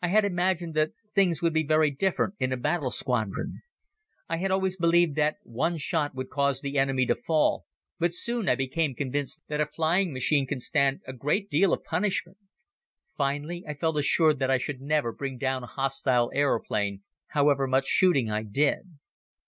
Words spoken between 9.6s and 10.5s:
a flying machine